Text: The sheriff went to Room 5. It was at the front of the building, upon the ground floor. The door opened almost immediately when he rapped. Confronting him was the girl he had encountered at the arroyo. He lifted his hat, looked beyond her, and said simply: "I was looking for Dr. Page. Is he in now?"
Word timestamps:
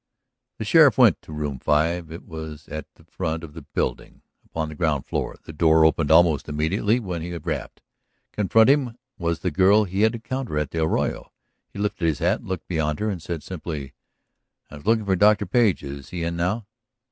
The 0.57 0.65
sheriff 0.65 0.97
went 0.97 1.21
to 1.21 1.31
Room 1.31 1.59
5. 1.59 2.11
It 2.11 2.25
was 2.25 2.67
at 2.69 2.87
the 2.95 3.03
front 3.03 3.43
of 3.43 3.53
the 3.53 3.61
building, 3.61 4.23
upon 4.43 4.67
the 4.69 4.73
ground 4.73 5.05
floor. 5.05 5.35
The 5.43 5.53
door 5.53 5.85
opened 5.85 6.09
almost 6.09 6.49
immediately 6.49 6.99
when 6.99 7.21
he 7.21 7.37
rapped. 7.37 7.83
Confronting 8.31 8.85
him 8.87 8.97
was 9.19 9.41
the 9.41 9.51
girl 9.51 9.83
he 9.83 10.01
had 10.01 10.15
encountered 10.15 10.57
at 10.57 10.71
the 10.71 10.79
arroyo. 10.81 11.31
He 11.69 11.77
lifted 11.77 12.05
his 12.05 12.17
hat, 12.17 12.43
looked 12.43 12.67
beyond 12.67 12.99
her, 12.99 13.11
and 13.11 13.21
said 13.21 13.43
simply: 13.43 13.93
"I 14.71 14.77
was 14.77 14.87
looking 14.87 15.05
for 15.05 15.15
Dr. 15.15 15.45
Page. 15.45 15.83
Is 15.83 16.09
he 16.09 16.23
in 16.23 16.35
now?" 16.35 16.65